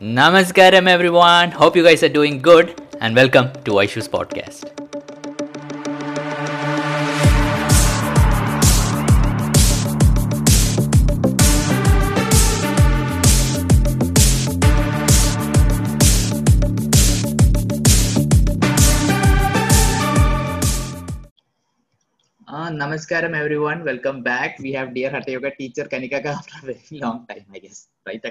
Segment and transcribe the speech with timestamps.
[0.00, 1.50] Namaskaram, everyone.
[1.50, 4.64] Hope you guys are doing good, and welcome to Aishu's podcast.
[22.52, 24.58] Uh, namaskaram everyone, welcome back.
[24.58, 27.86] We have dear Hatha Yoga teacher Kanika after a very long time, I guess.
[28.04, 28.24] Right?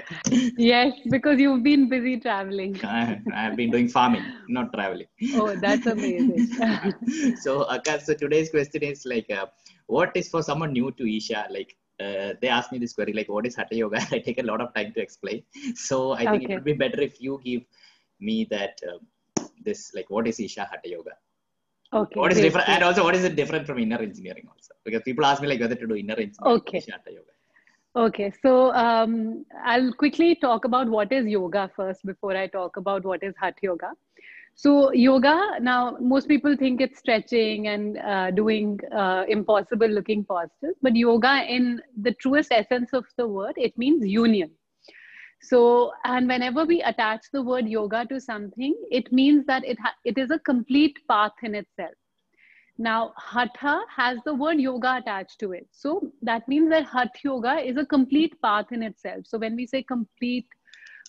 [0.58, 2.78] yes, because you've been busy traveling.
[2.84, 5.06] I, I have been doing farming, not traveling.
[5.34, 6.46] Oh, that's amazing.
[7.36, 9.46] so, Akash, so today's question is like, uh,
[9.86, 11.46] what is for someone new to Isha?
[11.50, 14.06] Like, uh, they asked me this query, like, what is Hatha Yoga?
[14.10, 15.44] I take a lot of time to explain.
[15.74, 16.52] So, I think Okay.
[16.52, 17.62] it would be better if you give
[18.20, 18.98] me that, uh,
[19.64, 21.12] this, like, what is Isha Hatha Yoga?
[21.92, 22.20] Okay.
[22.20, 22.66] What is great, different?
[22.66, 22.74] great.
[22.76, 24.74] And also, what is it different from inner engineering also?
[24.84, 26.60] Because people ask me like whether to do inner engineering.
[26.60, 26.82] Okay.
[27.06, 27.30] Yoga.
[27.96, 33.04] Okay, so um, I'll quickly talk about what is yoga first before I talk about
[33.04, 33.90] what is Hatha Yoga.
[34.54, 40.76] So, yoga, now most people think it's stretching and uh, doing uh, impossible looking postures,
[40.82, 44.50] but yoga, in the truest essence of the word, it means union.
[45.42, 49.94] So, and whenever we attach the word yoga to something, it means that it, ha-
[50.04, 51.94] it is a complete path in itself.
[52.78, 55.66] Now, hatha has the word yoga attached to it.
[55.70, 59.26] So that means that hatha yoga is a complete path in itself.
[59.26, 60.46] So when we say complete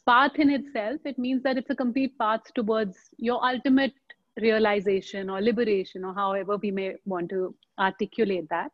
[0.06, 3.94] path in itself, it means that it's a complete path towards your ultimate
[4.42, 8.72] realization or liberation, or however we may want to articulate that.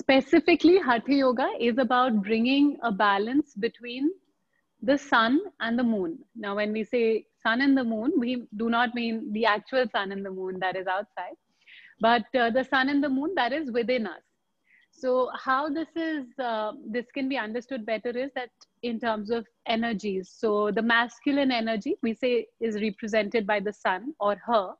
[0.00, 4.10] Specifically, hatha yoga is about bringing a balance between
[4.82, 6.18] the sun and the moon.
[6.34, 10.10] Now, when we say sun and the moon, we do not mean the actual sun
[10.10, 11.36] and the moon that is outside,
[12.00, 14.22] but uh, the sun and the moon that is within us.
[14.90, 18.50] So, how this is uh, this can be understood better is that
[18.82, 20.32] in terms of energies.
[20.34, 24.76] So, the masculine energy we say is represented by the sun or ha,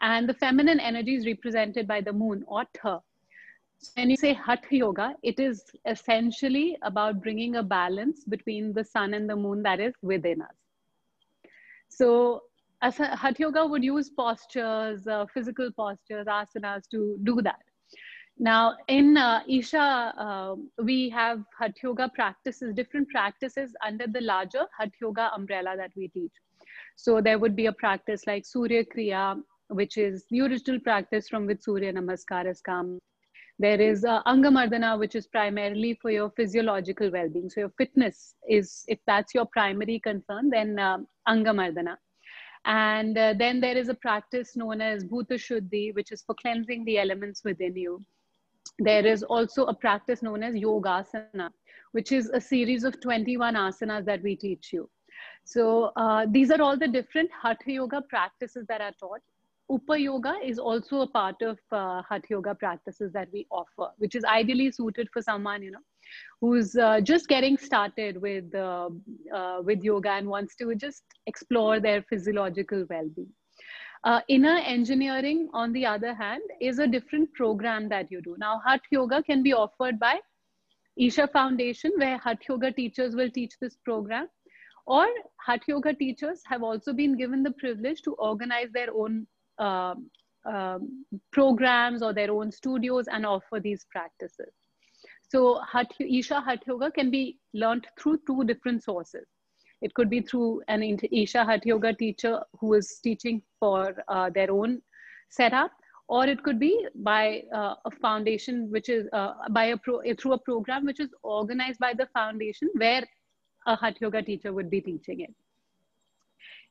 [0.00, 3.00] and the feminine energy is represented by the moon or her.
[3.94, 9.14] When you say Hatha Yoga, it is essentially about bringing a balance between the sun
[9.14, 10.54] and the moon that is within us.
[11.88, 12.42] So,
[12.82, 17.60] as Hatha Yoga would use postures, uh, physical postures, asanas to do that.
[18.38, 24.66] Now, in uh, Isha, uh, we have Hatha Yoga practices, different practices under the larger
[24.76, 26.32] Hatha Yoga umbrella that we teach.
[26.96, 31.46] So, there would be a practice like Surya Kriya, which is the original practice from
[31.46, 33.00] which Surya Namaskar has come.
[33.60, 37.50] There is uh, Angamardana, which is primarily for your physiological well being.
[37.50, 41.96] So, your fitness is, if that's your primary concern, then um Angamardana.
[42.64, 46.84] And uh, then there is a practice known as Bhuta Shuddhi, which is for cleansing
[46.84, 48.04] the elements within you.
[48.78, 51.50] There is also a practice known as Yogasana,
[51.92, 54.88] which is a series of 21 asanas that we teach you.
[55.44, 59.22] So, uh, these are all the different Hatha Yoga practices that are taught.
[59.70, 64.14] Upa Yoga is also a part of uh, Hatha Yoga practices that we offer, which
[64.14, 65.84] is ideally suited for someone, you know,
[66.40, 68.88] who's uh, just getting started with, uh,
[69.34, 73.28] uh, with yoga and wants to just explore their physiological well-being.
[74.04, 78.36] Uh, inner engineering, on the other hand, is a different program that you do.
[78.38, 80.18] Now, Hatha Yoga can be offered by
[80.96, 84.28] Isha Foundation, where Hatha Yoga teachers will teach this program,
[84.86, 85.06] or
[85.44, 89.26] Hatha Yoga teachers have also been given the privilege to organize their own
[89.58, 90.10] um,
[90.44, 94.52] um, programs or their own studios and offer these practices.
[95.30, 95.60] So,
[96.00, 99.26] Isha Hatha Yoga can be learned through two different sources.
[99.82, 104.50] It could be through an Isha Hatha Yoga teacher who is teaching for uh, their
[104.50, 104.80] own
[105.30, 105.70] setup,
[106.08, 110.32] or it could be by uh, a foundation which is uh, by a pro- through
[110.32, 113.06] a program which is organized by the foundation where
[113.66, 115.34] a Hatha Yoga teacher would be teaching it.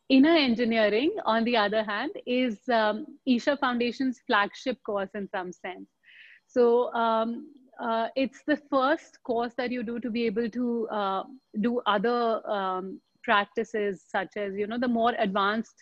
[0.09, 5.89] Inner engineering, on the other hand, is um, Isha Foundation's flagship course in some sense.
[6.47, 7.51] So um,
[7.81, 11.23] uh, it's the first course that you do to be able to uh,
[11.59, 15.75] do other um, practices, such as you know the more advanced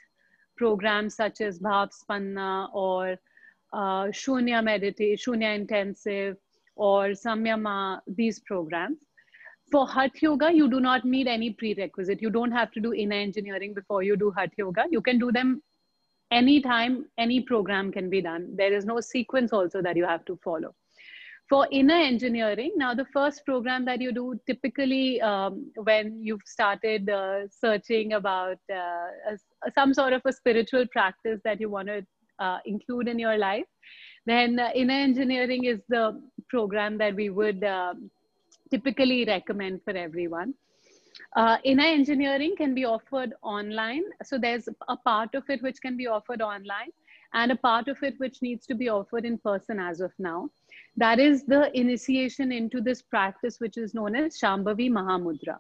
[0.57, 3.17] programs such as Bhav Spandana or
[3.73, 6.37] uh, Shunya Meditate, Shunya Intensive,
[6.75, 7.99] or Samyama.
[8.07, 8.99] These programs
[9.71, 12.21] for Hatha Yoga, you do not need any prerequisite.
[12.21, 14.85] You don't have to do inner engineering before you do Hatha Yoga.
[14.89, 15.61] You can do them
[16.31, 18.55] anytime, any program can be done.
[18.55, 20.75] There is no sequence also that you have to follow.
[21.47, 27.07] For inner engineering, now the first program that you do typically um, when you've started
[27.07, 32.03] uh, searching about uh, a, some sort of a spiritual practice that you want to
[32.39, 33.65] uh, include in your life,
[34.25, 36.19] then uh, inner engineering is the
[36.49, 38.09] program that we would um,
[38.75, 40.53] typically recommend for everyone.
[41.35, 44.03] Uh, inner engineering can be offered online.
[44.23, 46.91] So there's a part of it which can be offered online
[47.33, 50.49] and a part of it which needs to be offered in person as of now.
[50.97, 55.57] That is the initiation into this practice, which is known as Shambhavi Mahamudra.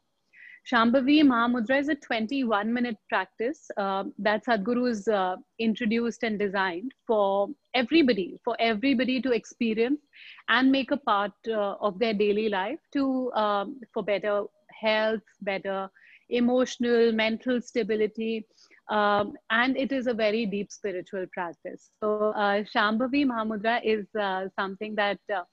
[0.71, 6.91] Shambhavi Mahamudra is a 21 minute practice uh, that Sadhguru has uh, introduced and designed
[7.05, 10.01] for everybody, for everybody to experience
[10.49, 15.87] and make a part uh, of their daily life to, um, for better health, better
[16.29, 18.47] emotional, mental stability.
[18.89, 21.91] Um, and it is a very deep spiritual practice.
[21.99, 25.43] So, uh, Shambhavi Mahamudra is uh, something that uh,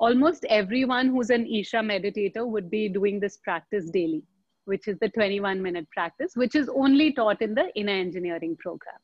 [0.00, 4.22] almost everyone who's an Isha meditator would be doing this practice daily,
[4.68, 9.00] which is the 21 minute practice, which is only taught in the inner engineering program.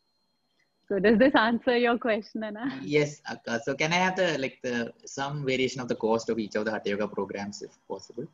[0.88, 2.78] So does this answer your question, Anna?
[2.82, 3.22] Yes.
[3.30, 3.60] Akka.
[3.64, 6.66] So can I have the like the some variation of the cost of each of
[6.66, 8.26] the Hatha Yoga programs, if possible?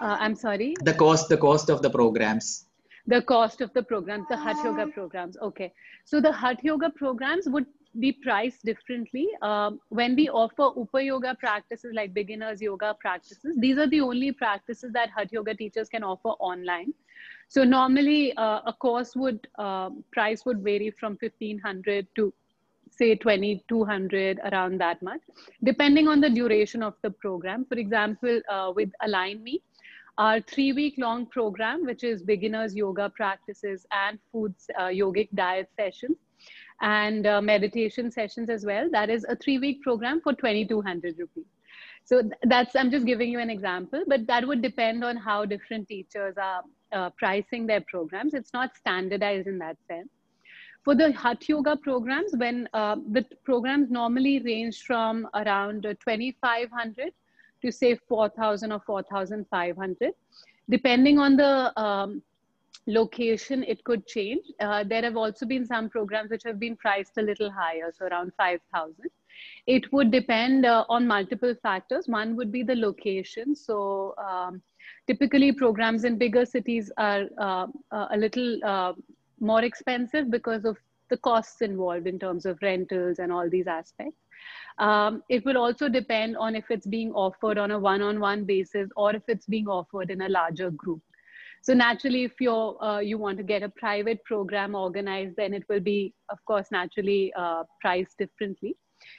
[0.00, 0.74] Uh, I'm sorry.
[0.84, 2.66] The cost, the cost of the programs.
[3.08, 5.36] The cost of the programs, the Hatha Yoga programs.
[5.50, 5.72] Okay.
[6.04, 7.66] So the Hatha Yoga programs would
[7.98, 9.28] be priced differently.
[9.42, 14.32] Um, when we offer Upa Yoga practices like beginners yoga practices, these are the only
[14.32, 16.94] practices that Hatha Yoga teachers can offer online.
[17.48, 22.32] So normally uh, a course would, uh, price would vary from 1500 to
[22.90, 25.20] say 2200 around that much,
[25.62, 27.64] depending on the duration of the program.
[27.66, 29.62] For example, uh, with Align Me,
[30.18, 35.70] our three week long program, which is beginners yoga practices and foods, uh, yogic diet
[35.76, 36.16] sessions
[36.82, 38.88] and uh, meditation sessions as well.
[38.90, 41.46] That is a three week program for 2200 rupees.
[42.04, 45.88] So that's, I'm just giving you an example, but that would depend on how different
[45.88, 46.62] teachers are
[46.92, 48.34] uh, pricing their programs.
[48.34, 50.08] It's not standardized in that sense.
[50.84, 57.12] For the Hatha Yoga programs, when uh, the programs normally range from around 2500
[57.64, 60.12] to say 4000 or 4500
[60.68, 62.22] depending on the um,
[62.86, 64.44] location it could change.
[64.60, 68.06] Uh, there have also been some programs which have been priced a little higher so
[68.06, 68.94] around 5000
[69.66, 72.08] it would depend uh, on multiple factors.
[72.08, 73.54] One would be the location.
[73.54, 74.62] So um,
[75.06, 78.92] typically programs in bigger cities are uh, a little uh,
[79.40, 80.76] more expensive because of
[81.10, 84.16] the costs involved in terms of rentals and all these aspects.
[84.78, 89.14] Um, it will also depend on if it's being offered on a one-on-one basis or
[89.14, 91.02] if it's being offered in a larger group.
[91.62, 95.62] So naturally, if you're, uh, you want to get a private program organized, then it
[95.68, 98.76] will be, of course, naturally uh, priced differently.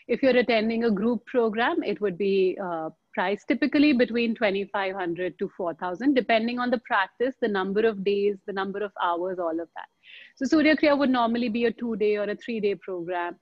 [0.10, 5.50] If you're attending a group program, it would be uh, priced typically between 2,500 to
[5.56, 9.70] 4,000, depending on the practice, the number of days, the number of hours, all of
[9.76, 9.88] that.
[10.36, 13.38] So Surya Kriya would normally be a two-day or a three-day program.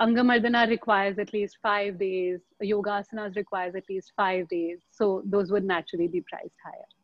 [0.00, 2.40] Angamardana requires at least five days.
[2.60, 4.80] Yoga asanas requires at least five days.
[4.90, 7.01] So those would naturally be priced higher.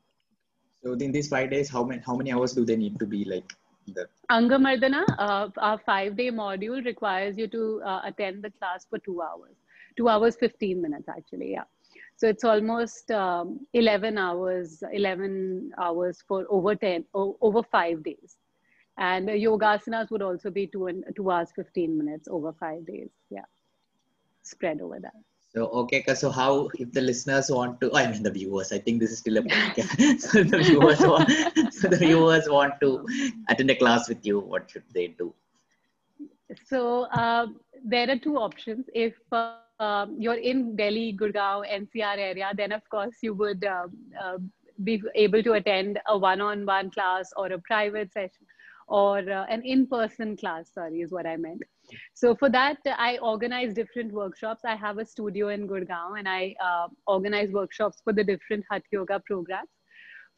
[0.89, 3.23] So in these five days, how many how many hours do they need to be
[3.25, 3.53] like?
[3.89, 4.09] The...
[4.31, 9.21] Angamardana, uh, our five day module requires you to uh, attend the class for two
[9.21, 9.57] hours,
[9.99, 11.51] two hours, 15 minutes actually.
[11.53, 11.65] Yeah.
[12.17, 18.39] So it's almost um, 11 hours, 11 hours for over 10, over five days.
[18.97, 23.11] And yoga asanas would also be two, and, two hours, 15 minutes over five days.
[23.29, 23.45] Yeah.
[24.43, 25.17] Spread over that.
[25.55, 29.01] So, okay, so how, if the listeners want to, I mean, the viewers, I think
[29.01, 30.21] this is still a podcast.
[30.21, 31.31] so, the viewers want,
[31.73, 33.07] so the viewers want to
[33.49, 35.33] attend a class with you, what should they do?
[36.65, 37.47] So, uh,
[37.85, 38.87] there are two options.
[38.95, 43.87] If uh, um, you're in Delhi, Gurgaon, NCR area, then of course you would uh,
[44.21, 44.39] uh,
[44.85, 48.47] be able to attend a one on one class or a private session
[48.89, 51.63] or uh, an in-person class sorry is what i meant
[52.15, 54.63] so for that i organize different workshops.
[54.65, 58.85] I have a studio in gurgaon and i uh, organize workshops for the different hatha
[58.93, 59.69] yoga programs.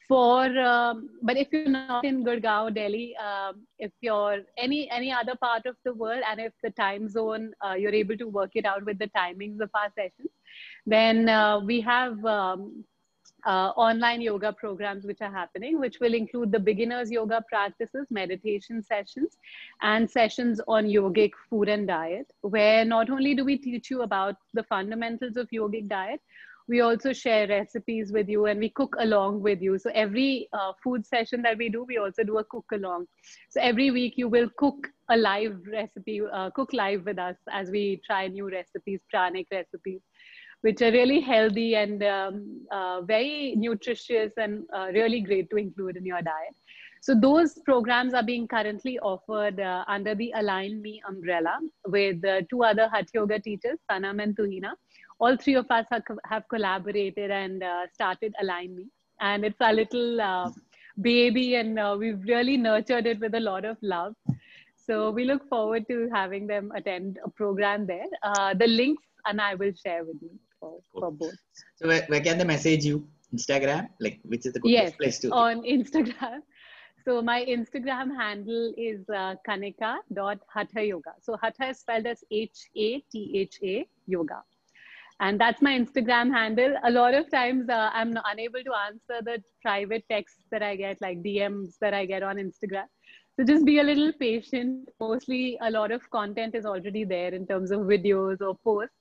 [0.09, 5.37] For um, but if you're not in gurgaon delhi um, if you're any any other
[5.37, 8.65] part of the world and if the time zone uh, you're able to work it
[8.65, 10.33] out with the timings of our sessions
[10.87, 12.85] then uh, we have um,
[13.47, 18.83] uh, online yoga programs which are happening, which will include the beginners yoga practices, meditation
[18.83, 19.37] sessions,
[19.83, 24.37] and sessions on yogic food and diet, where not only do we teach you about
[24.55, 26.21] the fundamentals of yogic diet,
[26.69, 29.77] we also share recipes with you and we cook along with you.
[29.77, 33.07] So every uh, food session that we do, we also do a cook along.
[33.49, 37.71] So every week you will cook a live recipe, uh, cook live with us as
[37.71, 40.01] we try new recipes, pranic recipes
[40.63, 45.97] which are really healthy and um, uh, very nutritious and uh, really great to include
[45.97, 46.55] in your diet.
[47.03, 52.43] So those programs are being currently offered uh, under the Align Me umbrella with uh,
[52.51, 54.73] two other Hatha Yoga teachers, Sanam and Tuhina.
[55.19, 58.87] All three of us have, have collaborated and uh, started Align Me.
[59.23, 60.51] and it's our little uh,
[61.01, 64.15] baby, and we've really nurtured it with a lot of love.
[64.77, 68.07] So we look forward to having them attend a program there.
[68.55, 71.01] The links and I will share with you for, Cool.
[71.01, 71.35] for both.
[71.77, 73.07] So where, where can they message you?
[73.35, 73.89] Instagram?
[74.01, 75.31] Like which is the good Yes, place to?
[75.33, 76.41] on Instagram.
[77.03, 81.13] So my Instagram handle is uh, kanika.hatha yoga.
[81.23, 84.43] So hatha is spelled as H-A-T-H-A yoga.
[85.21, 86.75] And that's my Instagram handle.
[86.85, 91.01] A lot of times uh, I'm unable to answer the private texts that I get,
[91.01, 92.85] like DMs that I get on Instagram.
[93.35, 94.91] So just be a little patient.
[95.01, 98.95] Mostly a lot of content is already there in terms of videos or posts.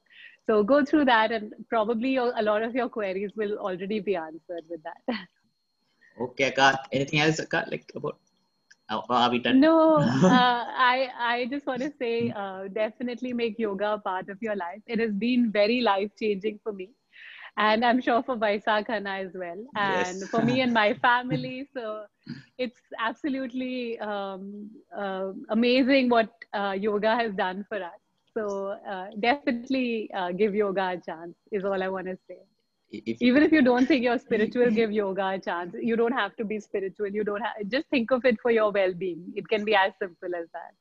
[0.49, 4.65] So go through that and probably a lot of your queries will already be answered
[4.69, 5.17] with that.
[6.19, 6.79] Okay, Akka.
[6.91, 7.65] Anything else, Akka?
[7.71, 8.17] Like about?
[8.89, 9.61] Oh, are we done?
[9.61, 9.97] No,
[10.29, 14.55] uh, I I just want to say uh, definitely make yoga a part of your
[14.55, 14.81] life.
[14.87, 16.89] It has been very life changing for me,
[17.57, 20.29] and I'm sure for Vaisa Khanna as well, and Yes.
[20.29, 21.67] for me and my family.
[21.73, 22.05] So
[22.57, 28.01] it's absolutely um, uh, amazing what uh, yoga has done for us.
[28.39, 32.38] So uh, definitely uh, give yoga a chance, is all I want to say.
[32.91, 35.75] If, Even if you don't think you're spiritual, give yoga a chance.
[35.79, 37.08] You don't have to be spiritual.
[37.08, 39.25] You don't have, just think of it for your well being.
[39.36, 40.72] It can be as simple as that.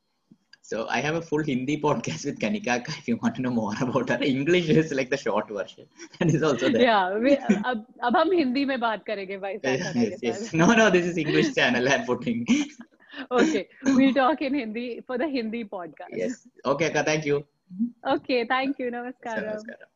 [0.61, 2.87] So I have a full Hindi podcast with Kanika.
[2.87, 5.85] If you want to know more about her, English is like the short version.
[6.21, 6.81] and is also there.
[6.81, 9.59] Yeah, we, uh, ab, ab hum Hindi mein baat karenge, bhai.
[9.63, 10.53] yes, yes.
[10.53, 12.45] No, no, this is English channel I'm putting.
[13.31, 16.13] Okay, we'll talk in Hindi for the Hindi podcast.
[16.13, 16.47] yes.
[16.65, 17.45] Okay, thank you.
[18.05, 18.91] Okay, thank you.
[18.91, 19.45] Namaskaram.
[19.45, 19.88] Namaskaram.